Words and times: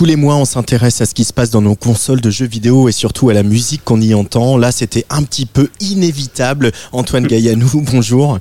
Tous 0.00 0.06
les 0.06 0.16
mois, 0.16 0.36
on 0.36 0.46
s'intéresse 0.46 1.02
à 1.02 1.04
ce 1.04 1.12
qui 1.12 1.24
se 1.24 1.32
passe 1.34 1.50
dans 1.50 1.60
nos 1.60 1.74
consoles 1.74 2.22
de 2.22 2.30
jeux 2.30 2.46
vidéo 2.46 2.88
et 2.88 2.92
surtout 2.92 3.28
à 3.28 3.34
la 3.34 3.42
musique 3.42 3.84
qu'on 3.84 4.00
y 4.00 4.14
entend. 4.14 4.56
Là, 4.56 4.72
c'était 4.72 5.04
un 5.10 5.22
petit 5.24 5.44
peu 5.44 5.68
inévitable. 5.78 6.72
Antoine 6.92 7.26
Gaillanou, 7.26 7.84
bonjour. 7.92 8.38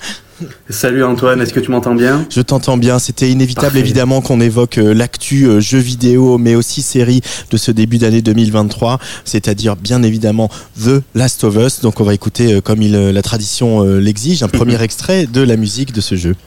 Salut 0.70 1.04
Antoine, 1.04 1.42
est-ce 1.42 1.52
que 1.52 1.60
tu 1.60 1.70
m'entends 1.70 1.96
bien? 1.96 2.26
Je 2.30 2.40
t'entends 2.40 2.78
bien. 2.78 2.98
C'était 2.98 3.30
inévitable 3.30 3.78
évidemment 3.78 4.22
qu'on 4.22 4.40
évoque 4.40 4.78
euh, 4.78 4.94
l'actu 4.94 5.48
euh, 5.48 5.60
jeux 5.60 5.80
vidéo, 5.80 6.38
mais 6.38 6.56
aussi 6.56 6.82
série 6.82 7.20
de 7.52 7.58
ce 7.58 7.72
début 7.72 7.98
d'année 7.98 8.22
2023, 8.22 8.98
c'est-à-dire 9.26 9.76
bien 9.76 10.02
évidemment 10.02 10.50
The 10.82 11.04
Last 11.14 11.44
of 11.44 11.58
Us. 11.58 11.82
Donc 11.82 12.00
on 12.00 12.06
va 12.06 12.14
écouter, 12.14 12.54
euh, 12.54 12.62
comme 12.62 12.82
il, 12.82 12.94
la 12.94 13.22
tradition 13.22 13.84
l'exige, 13.84 14.44
un 14.44 14.48
premier 14.60 14.82
extrait 14.82 15.26
de 15.26 15.42
la 15.42 15.58
musique 15.58 15.92
de 15.92 16.00
ce 16.00 16.16
jeu. 16.16 16.38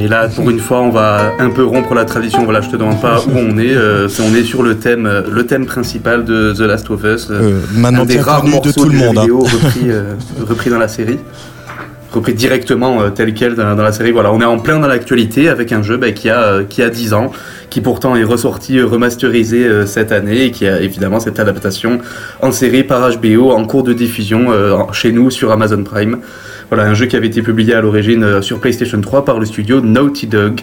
Et 0.00 0.08
là, 0.08 0.28
pour 0.28 0.48
une 0.50 0.60
fois, 0.60 0.80
on 0.80 0.90
va 0.90 1.32
un 1.38 1.50
peu 1.50 1.64
rompre 1.64 1.94
la 1.94 2.04
tradition. 2.04 2.44
Voilà, 2.44 2.60
je 2.60 2.70
te 2.70 2.76
demande 2.76 3.00
pas 3.00 3.20
où 3.20 3.32
on 3.34 3.58
est. 3.58 3.74
Euh, 3.74 4.08
on 4.20 4.34
est 4.34 4.44
sur 4.44 4.62
le 4.62 4.76
thème, 4.76 5.06
euh, 5.06 5.22
le 5.30 5.46
thème 5.46 5.66
principal 5.66 6.24
de 6.24 6.52
The 6.52 6.60
Last 6.60 6.90
of 6.90 7.02
Us. 7.04 7.28
Euh, 7.30 7.60
maintenant 7.74 8.02
un 8.02 8.06
des 8.06 8.20
rares 8.20 8.44
morceaux 8.44 8.68
de 8.68 8.74
tout 8.74 8.88
le 8.88 8.96
monde. 8.96 9.18
Hein. 9.18 9.26
repris, 9.30 9.90
repris 10.48 10.70
dans 10.70 10.78
la 10.78 10.88
série 10.88 11.18
repris 12.12 12.34
directement 12.34 13.10
tel 13.10 13.34
quel 13.34 13.56
dans, 13.56 13.74
la 13.74 13.92
série. 13.92 14.10
Voilà, 14.10 14.32
on 14.32 14.40
est 14.40 14.46
en 14.46 14.58
plein 14.58 14.78
dans 14.78 14.86
l'actualité 14.86 15.50
avec 15.50 15.72
un 15.72 15.82
jeu 15.82 15.98
bah, 15.98 16.12
qui, 16.12 16.30
a, 16.30 16.62
qui 16.66 16.80
a 16.80 16.88
10 16.88 17.12
ans, 17.12 17.30
qui 17.70 17.80
pourtant 17.80 18.16
est 18.16 18.24
ressorti 18.24 18.80
remasterisé 18.80 19.86
cette 19.86 20.12
année 20.12 20.46
et 20.46 20.50
qui 20.50 20.66
a 20.66 20.80
évidemment 20.80 21.20
cette 21.20 21.40
adaptation 21.40 22.00
en 22.40 22.52
série 22.52 22.84
par 22.84 23.10
HBO 23.18 23.50
en 23.50 23.64
cours 23.64 23.82
de 23.82 23.92
diffusion 23.92 24.48
chez 24.92 25.12
nous 25.12 25.30
sur 25.30 25.52
Amazon 25.52 25.82
Prime. 25.82 26.18
Voilà, 26.68 26.88
un 26.88 26.94
jeu 26.94 27.06
qui 27.06 27.14
avait 27.14 27.28
été 27.28 27.42
publié 27.42 27.74
à 27.74 27.80
l'origine 27.80 28.24
euh, 28.24 28.42
sur 28.42 28.58
PlayStation 28.58 29.00
3 29.00 29.24
par 29.24 29.38
le 29.38 29.46
studio 29.46 29.80
Naughty 29.80 30.26
Dog. 30.26 30.62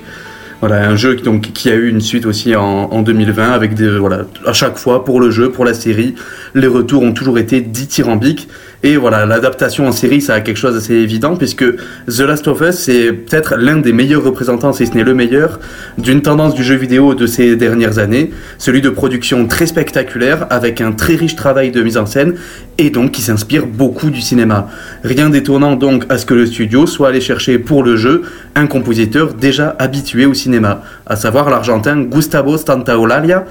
Voilà, 0.60 0.88
un 0.88 0.98
jeu 0.98 1.16
donc, 1.16 1.54
qui 1.54 1.70
a 1.70 1.76
eu 1.76 1.90
une 1.90 2.02
suite 2.02 2.26
aussi 2.26 2.56
en, 2.56 2.64
en 2.64 3.02
2020 3.02 3.52
avec 3.52 3.73
des, 3.73 3.98
voilà, 3.98 4.26
à 4.45 4.54
chaque 4.54 4.78
fois 4.78 5.06
pour 5.06 5.22
le 5.22 5.32
jeu, 5.32 5.50
pour 5.50 5.64
la 5.64 5.73
série, 5.73 6.16
les 6.56 6.67
retours 6.67 7.04
ont 7.04 7.14
toujours 7.14 7.38
été 7.38 7.62
dithyrambiques. 7.62 8.50
Et 8.86 8.98
voilà, 8.98 9.26
l'adaptation 9.26 9.88
en 9.88 9.94
série, 9.94 10.20
ça 10.20 10.34
a 10.34 10.42
quelque 10.42 10.58
chose 10.58 10.73
d'assez 10.73 10.95
évident 10.95 11.38
puisque 11.38 11.64
The 12.08 12.20
Last 12.20 12.50
of 12.50 12.59
Us, 12.59 12.76
c'est 12.76 13.14
peut-être 13.14 13.56
l'un 13.56 13.78
des 13.78 13.94
meilleurs 13.94 14.26
représentants, 14.26 14.73
si 14.73 14.86
ce 14.86 14.94
n'est 14.94 15.06
le 15.06 15.14
meilleur, 15.14 15.62
d'une 15.98 16.22
tendance 16.22 16.53
du 16.53 16.66
jeu 16.66 16.76
vidéo 16.76 17.16
de 17.16 17.26
ces 17.26 17.56
dernières 17.56 17.98
années, 17.98 18.31
celui 18.58 18.81
de 18.81 18.89
production 18.89 19.48
très 19.48 19.67
spectaculaire 19.67 20.48
avec 20.50 20.81
un 20.81 20.92
très 20.92 21.16
riche 21.16 21.38
travail 21.38 21.72
de 21.72 21.81
mise 21.81 21.98
en 21.98 22.06
scène 22.06 22.36
et 22.78 22.89
donc 22.89 23.11
qui 23.11 23.22
s'inspire 23.22 23.67
beaucoup 23.67 24.09
du 24.09 24.20
cinéma. 24.20 24.67
Rien 25.06 25.30
d'étonnant 25.30 25.78
donc 25.78 26.04
à 26.09 26.17
ce 26.17 26.26
que 26.26 26.34
le 26.34 26.45
studio 26.45 26.86
soit 26.86 27.08
allé 27.08 27.22
chercher 27.22 27.59
pour 27.59 27.84
le 27.84 27.95
jeu 27.95 28.23
un 28.56 28.67
compositeur 28.67 29.34
déjà 29.34 29.78
habitué 29.80 30.26
au 30.26 30.34
cinéma, 30.34 30.84
à 31.06 31.16
savoir 31.16 31.50
l'argentin 31.50 32.02
Gustavo 32.02 32.58
Santaolalla, 32.58 33.45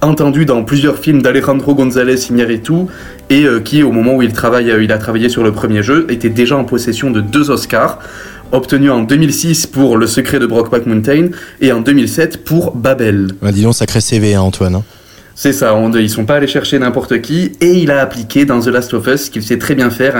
entendu 0.00 0.44
dans 0.44 0.62
plusieurs 0.64 0.98
films 0.98 1.22
d'Alejandro 1.22 1.74
González 1.74 2.30
Iñárritu 2.30 2.86
et 3.30 3.44
euh, 3.44 3.60
qui, 3.60 3.82
au 3.82 3.92
moment 3.92 4.14
où 4.14 4.22
il, 4.22 4.32
travaille, 4.32 4.70
euh, 4.70 4.82
il 4.82 4.92
a 4.92 4.98
travaillé 4.98 5.28
sur 5.28 5.42
le 5.42 5.52
premier 5.52 5.82
jeu, 5.82 6.06
était 6.08 6.30
déjà 6.30 6.56
en 6.56 6.64
possession 6.64 7.10
de 7.10 7.20
deux 7.20 7.50
Oscars, 7.50 7.98
obtenus 8.52 8.90
en 8.90 9.02
2006 9.02 9.66
pour 9.66 9.96
Le 9.96 10.06
secret 10.06 10.38
de 10.38 10.46
Brockback 10.46 10.86
Mountain 10.86 11.28
et 11.60 11.72
en 11.72 11.80
2007 11.80 12.44
pour 12.44 12.74
Babel. 12.74 13.32
Bah, 13.42 13.52
disons, 13.52 13.72
sacré 13.72 14.00
CV, 14.00 14.34
hein, 14.34 14.40
Antoine. 14.40 14.76
Hein. 14.76 14.84
C'est 15.40 15.52
ça, 15.52 15.76
on, 15.76 15.92
ils 15.92 16.10
sont 16.10 16.24
pas 16.24 16.34
allés 16.34 16.48
chercher 16.48 16.80
n'importe 16.80 17.20
qui, 17.20 17.52
et 17.60 17.74
il 17.74 17.92
a 17.92 18.00
appliqué 18.00 18.44
dans 18.44 18.58
The 18.58 18.66
Last 18.66 18.92
of 18.92 19.06
Us, 19.06 19.30
qu'il 19.30 19.44
sait 19.44 19.56
très 19.56 19.76
bien 19.76 19.88
faire, 19.88 20.16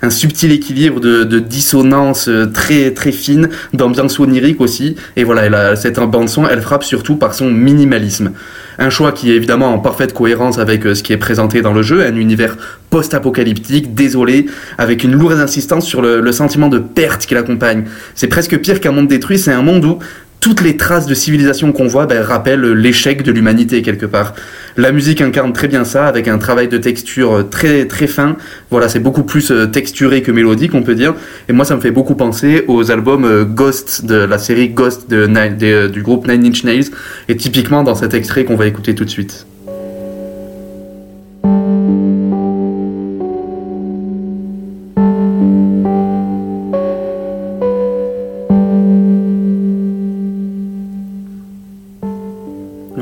un, 0.00 0.08
subtil 0.08 0.50
équilibre 0.50 0.98
de, 0.98 1.38
dissonance 1.40 2.26
euh, 2.30 2.46
très 2.46 2.90
très 2.92 3.12
fine, 3.12 3.50
d'ambiance 3.74 4.18
onirique 4.18 4.62
aussi, 4.62 4.96
et 5.14 5.24
voilà, 5.24 5.42
elle 5.42 5.54
a, 5.54 5.76
cette 5.76 6.00
bande 6.00 6.30
son, 6.30 6.48
elle 6.48 6.62
frappe 6.62 6.84
surtout 6.84 7.16
par 7.16 7.34
son 7.34 7.50
minimalisme. 7.50 8.32
Un 8.78 8.88
choix 8.88 9.12
qui 9.12 9.30
est 9.30 9.36
évidemment 9.36 9.74
en 9.74 9.78
parfaite 9.78 10.14
cohérence 10.14 10.56
avec 10.56 10.86
euh, 10.86 10.94
ce 10.94 11.02
qui 11.02 11.12
est 11.12 11.18
présenté 11.18 11.60
dans 11.60 11.74
le 11.74 11.82
jeu, 11.82 12.06
un 12.06 12.16
univers 12.16 12.56
post-apocalyptique, 12.88 13.92
désolé, 13.94 14.46
avec 14.78 15.04
une 15.04 15.12
lourde 15.12 15.38
insistance 15.38 15.84
sur 15.84 16.00
le, 16.00 16.22
le 16.22 16.32
sentiment 16.32 16.68
de 16.68 16.78
perte 16.78 17.26
qui 17.26 17.34
l'accompagne. 17.34 17.84
C'est 18.14 18.26
presque 18.26 18.58
pire 18.58 18.80
qu'un 18.80 18.92
monde 18.92 19.08
détruit, 19.08 19.38
c'est 19.38 19.52
un 19.52 19.60
monde 19.60 19.84
où 19.84 19.98
toutes 20.42 20.60
les 20.60 20.76
traces 20.76 21.06
de 21.06 21.14
civilisation 21.14 21.70
qu'on 21.70 21.86
voit 21.86 22.06
ben, 22.06 22.20
rappellent 22.20 22.72
l'échec 22.72 23.22
de 23.22 23.30
l'humanité 23.30 23.80
quelque 23.80 24.06
part. 24.06 24.34
La 24.76 24.90
musique 24.90 25.20
incarne 25.20 25.52
très 25.52 25.68
bien 25.68 25.84
ça, 25.84 26.06
avec 26.06 26.26
un 26.26 26.36
travail 26.36 26.66
de 26.66 26.78
texture 26.78 27.32
euh, 27.32 27.42
très 27.44 27.86
très 27.86 28.08
fin. 28.08 28.36
Voilà, 28.68 28.88
c'est 28.88 28.98
beaucoup 28.98 29.22
plus 29.22 29.52
euh, 29.52 29.66
texturé 29.66 30.20
que 30.20 30.32
mélodique, 30.32 30.74
on 30.74 30.82
peut 30.82 30.96
dire. 30.96 31.14
Et 31.48 31.52
moi, 31.52 31.64
ça 31.64 31.76
me 31.76 31.80
fait 31.80 31.92
beaucoup 31.92 32.16
penser 32.16 32.64
aux 32.66 32.90
albums 32.90 33.24
euh, 33.24 33.44
Ghost 33.44 34.04
de 34.04 34.16
la 34.16 34.38
série 34.38 34.70
Ghost 34.70 35.08
du 35.08 36.02
groupe 36.02 36.26
Nine 36.26 36.44
Inch 36.44 36.64
Nails, 36.64 36.90
et 37.28 37.36
typiquement 37.36 37.84
dans 37.84 37.94
cet 37.94 38.12
extrait 38.12 38.44
qu'on 38.44 38.56
va 38.56 38.66
écouter 38.66 38.96
tout 38.96 39.04
de 39.04 39.10
suite. 39.10 39.46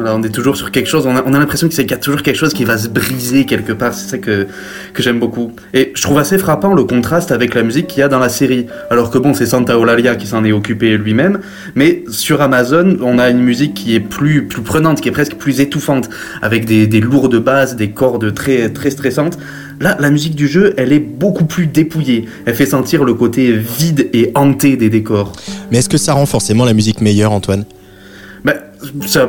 On 0.06 0.22
est 0.22 0.34
toujours 0.34 0.56
sur 0.56 0.70
quelque 0.70 0.88
chose, 0.88 1.06
on 1.06 1.16
a, 1.16 1.38
l'impression 1.38 1.68
qu'il 1.68 1.90
y 1.90 1.94
a 1.94 1.96
toujours 1.96 2.22
quelque 2.22 2.36
chose 2.36 2.52
qui 2.52 2.64
va 2.64 2.78
se 2.78 2.88
briser 2.88 3.46
quelque 3.46 3.72
part, 3.72 3.94
c'est 3.94 4.08
ça 4.08 4.18
que, 4.18 4.46
que 4.92 5.02
j'aime 5.02 5.18
beaucoup. 5.18 5.52
Et 5.74 5.92
je 5.94 6.02
trouve 6.02 6.18
assez 6.18 6.38
frappant 6.38 6.74
le 6.74 6.84
contraste 6.84 7.32
avec 7.32 7.54
la 7.54 7.62
musique 7.62 7.86
qu'il 7.86 8.00
y 8.00 8.02
a 8.02 8.08
dans 8.08 8.18
la 8.18 8.28
série. 8.28 8.66
Alors 8.90 9.10
que 9.10 9.18
bon, 9.18 9.34
c'est 9.34 9.46
Santa 9.46 9.78
Olalia 9.78 10.16
qui 10.16 10.26
s'en 10.26 10.44
est 10.44 10.52
occupé 10.52 10.96
lui-même, 10.96 11.40
mais 11.74 12.04
sur 12.08 12.40
Amazon, 12.42 12.96
on 13.00 13.18
a 13.18 13.30
une 13.30 13.42
musique 13.42 13.74
qui 13.74 13.94
est 13.94 14.00
plus, 14.00 14.46
plus 14.46 14.62
prenante, 14.62 15.00
qui 15.00 15.08
est 15.08 15.12
presque 15.12 15.36
plus 15.36 15.60
étouffante, 15.60 16.10
avec 16.42 16.64
des, 16.64 16.86
des 16.86 17.00
lourdes 17.00 17.38
basses, 17.38 17.76
des 17.76 17.90
cordes 17.90 18.34
très, 18.34 18.70
très 18.70 18.90
stressantes. 18.90 19.38
Là, 19.80 19.96
la 19.98 20.10
musique 20.10 20.34
du 20.34 20.46
jeu, 20.46 20.74
elle 20.76 20.92
est 20.92 21.00
beaucoup 21.00 21.46
plus 21.46 21.66
dépouillée. 21.66 22.26
Elle 22.44 22.54
fait 22.54 22.66
sentir 22.66 23.02
le 23.02 23.14
côté 23.14 23.52
vide 23.52 24.10
et 24.12 24.30
hanté 24.34 24.76
des 24.76 24.90
décors. 24.90 25.32
Mais 25.70 25.78
est-ce 25.78 25.88
que 25.88 25.96
ça 25.96 26.12
rend 26.12 26.26
forcément 26.26 26.66
la 26.66 26.74
musique 26.74 27.00
meilleure, 27.00 27.32
Antoine? 27.32 27.64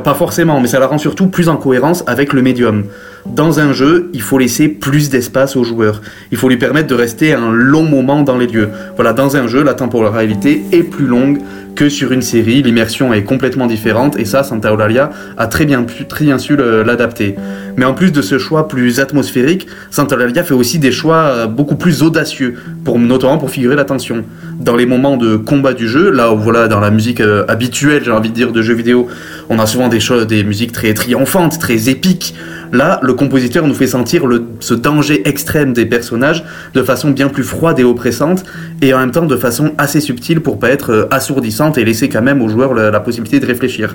Pas 0.02 0.14
forcément, 0.14 0.60
mais 0.60 0.68
ça 0.68 0.78
la 0.78 0.86
rend 0.86 0.98
surtout 0.98 1.28
plus 1.28 1.48
en 1.48 1.56
cohérence 1.56 2.04
avec 2.06 2.32
le 2.32 2.42
médium. 2.42 2.84
Dans 3.26 3.60
un 3.60 3.72
jeu, 3.72 4.10
il 4.12 4.22
faut 4.22 4.38
laisser 4.38 4.68
plus 4.68 5.10
d'espace 5.10 5.56
au 5.56 5.64
joueur. 5.64 6.00
Il 6.30 6.38
faut 6.38 6.48
lui 6.48 6.56
permettre 6.56 6.88
de 6.88 6.94
rester 6.94 7.32
un 7.32 7.52
long 7.52 7.84
moment 7.84 8.22
dans 8.22 8.38
les 8.38 8.46
lieux. 8.46 8.70
Voilà, 8.96 9.12
dans 9.12 9.36
un 9.36 9.46
jeu, 9.46 9.62
la 9.62 9.74
temporalité 9.74 10.62
est 10.72 10.82
plus 10.82 11.06
longue 11.06 11.38
que 11.74 11.88
sur 11.88 12.12
une 12.12 12.22
série. 12.22 12.62
L'immersion 12.62 13.12
est 13.12 13.24
complètement 13.24 13.66
différente 13.66 14.18
et 14.18 14.24
ça, 14.24 14.42
Santa 14.42 14.72
Eulalia 14.72 15.10
a 15.36 15.46
très 15.46 15.64
bien, 15.64 15.84
très 16.08 16.24
bien 16.24 16.38
su 16.38 16.56
l'adapter. 16.56 17.36
Mais 17.76 17.84
en 17.84 17.94
plus 17.94 18.12
de 18.12 18.22
ce 18.22 18.38
choix 18.38 18.68
plus 18.68 19.00
atmosphérique, 19.00 19.66
Santa 19.90 20.16
Eulalia 20.16 20.44
fait 20.44 20.54
aussi 20.54 20.78
des 20.78 20.92
choix 20.92 21.16
euh, 21.16 21.46
beaucoup 21.46 21.76
plus 21.76 22.02
audacieux, 22.02 22.56
pour, 22.84 22.98
notamment 22.98 23.38
pour 23.38 23.50
figurer 23.50 23.76
l'attention. 23.76 24.24
Dans 24.60 24.76
les 24.76 24.86
moments 24.86 25.16
de 25.16 25.36
combat 25.36 25.72
du 25.72 25.88
jeu, 25.88 26.10
là 26.10 26.32
où 26.32 26.38
voilà, 26.38 26.68
dans 26.68 26.80
la 26.80 26.90
musique 26.90 27.20
euh, 27.20 27.44
habituelle, 27.48 28.02
j'ai 28.04 28.10
envie 28.10 28.30
de 28.30 28.34
dire, 28.34 28.52
de 28.52 28.62
jeux 28.62 28.74
vidéo, 28.74 29.08
on 29.48 29.58
a 29.58 29.66
souvent 29.66 29.88
des 29.88 30.00
choses, 30.00 30.26
des 30.26 30.44
musiques 30.44 30.72
très 30.72 30.94
triomphantes, 30.94 31.58
très 31.58 31.88
épiques. 31.88 32.34
Là, 32.72 32.98
le 33.02 33.12
compositeur 33.12 33.66
nous 33.66 33.74
fait 33.74 33.86
sentir 33.86 34.24
ce 34.60 34.72
danger 34.72 35.28
extrême 35.28 35.74
des 35.74 35.84
personnages 35.84 36.42
de 36.72 36.82
façon 36.82 37.10
bien 37.10 37.28
plus 37.28 37.44
froide 37.44 37.78
et 37.78 37.84
oppressante, 37.84 38.44
et 38.80 38.94
en 38.94 38.98
même 38.98 39.10
temps 39.10 39.26
de 39.26 39.36
façon 39.36 39.72
assez 39.76 40.00
subtile 40.00 40.40
pour 40.40 40.58
pas 40.58 40.70
être 40.70 40.90
euh, 40.90 41.06
assourdissante 41.10 41.76
et 41.76 41.84
laisser 41.84 42.08
quand 42.08 42.22
même 42.22 42.40
aux 42.40 42.48
joueurs 42.48 42.72
la, 42.72 43.00
possibilité 43.00 43.40
de 43.40 43.46
réfléchir. 43.46 43.94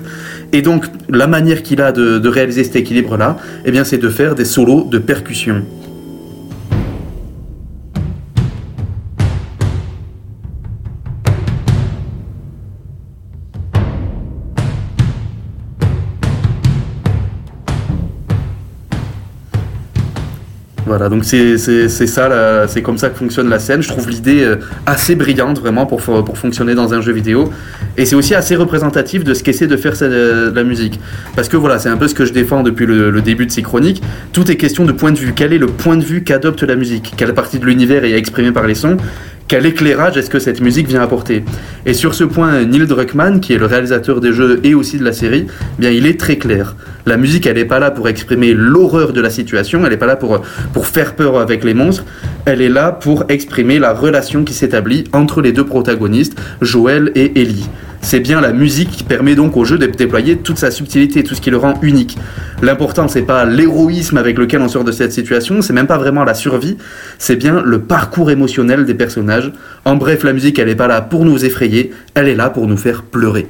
Et 0.52 0.62
donc, 0.62 0.86
la 1.08 1.26
manière 1.26 1.62
qu'il 1.62 1.80
a 1.82 1.92
de, 1.92 2.18
de 2.18 2.28
réaliser 2.28 2.62
cet 2.62 2.76
équilibre-là, 2.76 3.36
eh 3.64 3.70
bien, 3.72 3.82
c'est 3.82 3.98
de 3.98 4.08
faire 4.08 4.34
des 4.34 4.44
solos 4.44 4.84
de 4.84 4.98
percussion. 4.98 5.64
Voilà, 20.88 21.10
donc 21.10 21.22
c'est 21.26 21.58
ça, 21.58 22.66
c'est 22.66 22.80
comme 22.80 22.96
ça 22.96 23.10
que 23.10 23.18
fonctionne 23.18 23.50
la 23.50 23.58
scène. 23.58 23.82
Je 23.82 23.88
trouve 23.88 24.08
l'idée 24.08 24.42
euh, 24.42 24.56
assez 24.86 25.16
brillante 25.16 25.60
vraiment 25.60 25.84
pour, 25.84 26.00
fonctionner 26.00 26.74
dans 26.74 26.94
un 26.94 27.02
jeu 27.02 27.12
vidéo. 27.12 27.50
Et 27.98 28.06
c'est 28.06 28.16
aussi 28.16 28.34
assez 28.34 28.56
représentatif 28.56 29.22
de 29.22 29.34
ce 29.34 29.42
qu'essaie 29.42 29.66
de 29.66 29.76
faire 29.76 29.92
euh, 30.00 30.50
la 30.50 30.64
musique. 30.64 30.98
Parce 31.36 31.50
que 31.50 31.58
voilà, 31.58 31.78
c'est 31.78 31.90
un 31.90 31.98
peu 31.98 32.08
ce 32.08 32.14
que 32.14 32.24
je 32.24 32.32
défends 32.32 32.62
depuis 32.62 32.86
le, 32.86 33.20
début 33.20 33.44
de 33.44 33.52
ces 33.52 33.60
chroniques. 33.60 34.02
Tout 34.32 34.50
est 34.50 34.56
question 34.56 34.86
de 34.86 34.92
point 34.92 35.12
de 35.12 35.18
vue. 35.18 35.34
Quel 35.36 35.52
est 35.52 35.58
le 35.58 35.66
point 35.66 35.96
de 35.96 36.04
vue 36.04 36.24
qu'adopte 36.24 36.62
la 36.62 36.74
musique? 36.74 37.12
Quelle 37.18 37.34
partie 37.34 37.58
de 37.58 37.66
l'univers 37.66 38.02
est 38.04 38.14
exprimée 38.14 38.52
par 38.52 38.66
les 38.66 38.74
sons? 38.74 38.96
Quel 39.48 39.64
éclairage 39.64 40.18
est-ce 40.18 40.28
que 40.28 40.38
cette 40.38 40.60
musique 40.60 40.88
vient 40.88 41.00
apporter 41.00 41.42
Et 41.86 41.94
sur 41.94 42.14
ce 42.14 42.22
point, 42.22 42.64
Neil 42.66 42.86
Druckmann, 42.86 43.40
qui 43.40 43.54
est 43.54 43.58
le 43.58 43.64
réalisateur 43.64 44.20
des 44.20 44.32
jeux 44.34 44.60
et 44.62 44.74
aussi 44.74 44.98
de 44.98 45.04
la 45.04 45.14
série, 45.14 45.46
eh 45.48 45.80
bien 45.80 45.90
il 45.90 46.06
est 46.06 46.20
très 46.20 46.36
clair. 46.36 46.76
La 47.06 47.16
musique, 47.16 47.46
elle 47.46 47.56
n'est 47.56 47.64
pas 47.64 47.78
là 47.78 47.90
pour 47.90 48.10
exprimer 48.10 48.52
l'horreur 48.52 49.14
de 49.14 49.22
la 49.22 49.30
situation, 49.30 49.82
elle 49.84 49.90
n'est 49.90 49.96
pas 49.96 50.06
là 50.06 50.16
pour, 50.16 50.42
pour 50.74 50.86
faire 50.86 51.16
peur 51.16 51.40
avec 51.40 51.64
les 51.64 51.72
monstres, 51.72 52.04
elle 52.44 52.60
est 52.60 52.68
là 52.68 52.92
pour 52.92 53.24
exprimer 53.30 53.78
la 53.78 53.94
relation 53.94 54.44
qui 54.44 54.52
s'établit 54.52 55.04
entre 55.14 55.40
les 55.40 55.52
deux 55.52 55.64
protagonistes, 55.64 56.38
Joël 56.60 57.10
et 57.14 57.40
Ellie. 57.40 57.70
C'est 58.00 58.20
bien 58.20 58.40
la 58.40 58.52
musique 58.52 58.90
qui 58.90 59.04
permet 59.04 59.34
donc 59.34 59.56
au 59.56 59.64
jeu 59.64 59.76
de 59.76 59.86
déployer 59.86 60.36
toute 60.36 60.58
sa 60.58 60.70
subtilité, 60.70 61.22
tout 61.22 61.34
ce 61.34 61.40
qui 61.40 61.50
le 61.50 61.56
rend 61.56 61.74
unique. 61.82 62.16
L'important, 62.62 63.08
c'est 63.08 63.22
pas 63.22 63.44
l'héroïsme 63.44 64.16
avec 64.16 64.38
lequel 64.38 64.62
on 64.62 64.68
sort 64.68 64.84
de 64.84 64.92
cette 64.92 65.12
situation, 65.12 65.60
c'est 65.62 65.72
même 65.72 65.86
pas 65.86 65.98
vraiment 65.98 66.24
la 66.24 66.34
survie, 66.34 66.76
c'est 67.18 67.36
bien 67.36 67.60
le 67.62 67.80
parcours 67.80 68.30
émotionnel 68.30 68.84
des 68.84 68.94
personnages. 68.94 69.52
En 69.84 69.96
bref, 69.96 70.22
la 70.22 70.32
musique, 70.32 70.58
elle 70.58 70.68
n'est 70.68 70.74
pas 70.74 70.88
là 70.88 71.00
pour 71.02 71.24
nous 71.24 71.44
effrayer, 71.44 71.92
elle 72.14 72.28
est 72.28 72.34
là 72.34 72.50
pour 72.50 72.66
nous 72.66 72.76
faire 72.76 73.02
pleurer. 73.02 73.46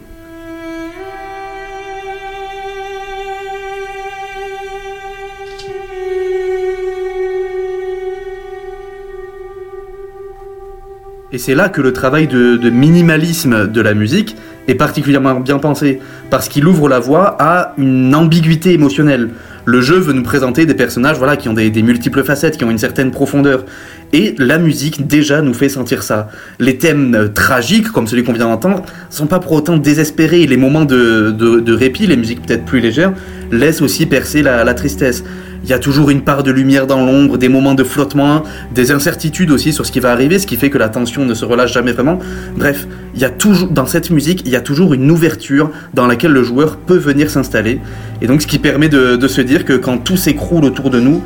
Et 11.30 11.36
c'est 11.36 11.54
là 11.54 11.68
que 11.68 11.82
le 11.82 11.92
travail 11.92 12.26
de, 12.26 12.70
minimalisme 12.70 13.68
de 13.68 13.80
la 13.82 13.92
musique 13.92 14.34
est 14.66 14.74
particulièrement 14.74 15.40
bien 15.40 15.58
pensé, 15.58 16.00
parce 16.30 16.48
qu'il 16.48 16.66
ouvre 16.66 16.88
la 16.88 17.00
voie 17.00 17.36
à 17.38 17.74
une 17.76 18.14
ambiguïté 18.14 18.72
émotionnelle. 18.72 19.30
Le 19.66 19.82
jeu 19.82 19.96
veut 19.96 20.14
nous 20.14 20.22
présenter 20.22 20.64
des 20.64 20.72
personnages 20.74 21.18
voilà, 21.18 21.36
qui 21.36 21.50
ont 21.50 21.52
des, 21.52 21.70
multiples 21.82 22.24
facettes, 22.24 22.56
qui 22.56 22.64
ont 22.64 22.70
une 22.70 22.78
certaine 22.78 23.10
profondeur. 23.10 23.66
Et 24.14 24.34
la 24.38 24.58
musique 24.58 25.06
déjà 25.06 25.42
nous 25.42 25.52
fait 25.52 25.68
sentir 25.68 26.02
ça. 26.02 26.28
Les 26.58 26.78
thèmes 26.78 27.30
tragiques, 27.34 27.92
comme 27.92 28.06
celui 28.06 28.24
qu'on 28.24 28.32
vient 28.32 28.48
d'entendre, 28.48 28.82
sont 29.10 29.26
pas 29.26 29.38
pour 29.38 29.52
autant 29.52 29.76
désespérés. 29.76 30.46
Les 30.46 30.56
moments 30.56 30.86
de, 30.86 31.30
de 31.30 31.72
répit, 31.74 32.06
les 32.06 32.16
musiques 32.16 32.40
peut-être 32.46 32.64
plus 32.64 32.80
légères, 32.80 33.12
laissent 33.50 33.82
aussi 33.82 34.06
percer 34.06 34.42
la, 34.42 34.74
tristesse. 34.74 35.24
Il 35.64 35.70
y 35.70 35.72
a 35.72 35.78
toujours 35.78 36.10
une 36.10 36.22
part 36.22 36.42
de 36.42 36.50
lumière 36.50 36.86
dans 36.86 37.04
l'ombre, 37.04 37.36
des 37.36 37.48
moments 37.48 37.74
de 37.74 37.84
flottement, 37.84 38.44
des 38.74 38.92
incertitudes 38.92 39.50
aussi 39.50 39.72
sur 39.72 39.84
ce 39.84 39.92
qui 39.92 40.00
va 40.00 40.12
arriver, 40.12 40.38
ce 40.38 40.46
qui 40.46 40.56
fait 40.56 40.70
que 40.70 40.78
la 40.78 40.88
tension 40.88 41.24
ne 41.24 41.34
se 41.34 41.44
relâche 41.44 41.72
jamais 41.72 41.92
vraiment. 41.92 42.18
Bref, 42.56 42.86
il 43.14 43.20
y 43.20 43.24
a 43.24 43.30
toujours 43.30 43.68
dans 43.68 43.86
cette 43.86 44.10
musique, 44.10 44.42
il 44.44 44.52
y 44.52 44.56
a 44.56 44.60
toujours 44.60 44.94
une 44.94 45.10
ouverture 45.10 45.70
dans 45.94 46.06
laquelle 46.06 46.32
le 46.32 46.42
joueur 46.42 46.76
peut 46.76 46.96
venir 46.96 47.30
s'installer. 47.30 47.80
Et 48.22 48.26
donc 48.26 48.42
ce 48.42 48.46
qui 48.46 48.58
permet 48.58 48.88
de, 48.88 49.26
se 49.26 49.40
dire 49.40 49.64
que 49.64 49.74
quand 49.74 49.98
tout 49.98 50.16
s'écroule 50.16 50.64
autour 50.64 50.90
de 50.90 51.00
nous, 51.00 51.22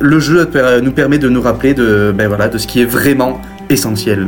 le 0.00 0.18
jeu 0.18 0.48
nous 0.82 0.92
permet 0.92 1.18
de 1.18 1.28
nous 1.28 1.40
rappeler 1.40 1.74
de, 1.74 2.12
ben 2.16 2.28
voilà, 2.28 2.48
de 2.48 2.58
ce 2.58 2.66
qui 2.66 2.80
est 2.80 2.86
vraiment 2.86 3.40
essentiel. 3.70 4.26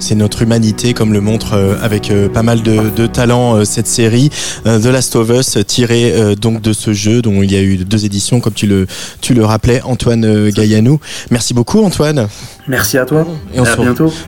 C'est 0.00 0.14
notre 0.14 0.42
humanité, 0.42 0.94
comme 0.94 1.12
le 1.12 1.20
montre 1.20 1.52
euh, 1.54 1.74
avec 1.82 2.10
euh, 2.10 2.28
pas 2.28 2.42
mal 2.42 2.62
de, 2.62 2.88
de 2.88 3.06
talent 3.06 3.56
euh, 3.56 3.64
cette 3.64 3.86
série 3.86 4.30
The 4.64 4.86
Last 4.86 5.14
of 5.14 5.28
Us, 5.30 5.58
tirée 5.66 6.34
donc 6.36 6.62
de 6.62 6.72
ce 6.72 6.92
jeu 6.92 7.22
dont 7.22 7.42
il 7.42 7.52
y 7.52 7.56
a 7.56 7.60
eu 7.60 7.76
deux 7.76 8.04
éditions, 8.04 8.40
comme 8.40 8.54
tu 8.54 8.66
le 8.66 8.86
tu 9.20 9.34
le 9.34 9.44
rappelais, 9.44 9.82
Antoine 9.82 10.50
Gaillanou. 10.50 11.00
Merci 11.30 11.54
beaucoup, 11.54 11.84
Antoine. 11.84 12.28
Merci 12.66 12.98
à 12.98 13.04
toi. 13.04 13.26
Et 13.54 13.60
on 13.60 13.64
à 13.64 13.76
se 13.76 13.80
bientôt. 13.80 14.12